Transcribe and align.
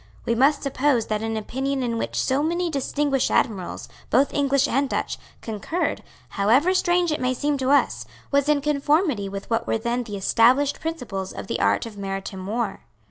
We 0.25 0.33
must 0.33 0.63
suppose 0.63 1.05
that 1.05 1.21
an 1.21 1.37
opinion 1.37 1.83
in 1.83 1.99
which 1.99 2.19
so 2.19 2.41
many 2.41 2.71
distinguished 2.71 3.29
admirals, 3.29 3.87
both 4.09 4.33
English 4.33 4.67
and 4.67 4.89
Dutch, 4.89 5.19
concurred, 5.41 6.01
however 6.29 6.73
strange 6.73 7.11
it 7.11 7.21
may 7.21 7.35
seem 7.35 7.55
to 7.59 7.69
us, 7.69 8.07
was 8.31 8.49
in 8.49 8.61
conformity 8.61 9.29
with 9.29 9.47
what 9.51 9.67
were 9.67 9.77
then 9.77 10.01
the 10.01 10.17
established 10.17 10.79
principles 10.79 11.31
of 11.33 11.45
the 11.45 11.59
art 11.59 11.85
of 11.85 11.99
maritime 11.99 12.47
war. 12.47 12.79